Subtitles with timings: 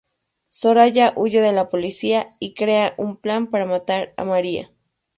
[0.49, 4.71] Soraya huye de la policía y crea un plan para matar a María.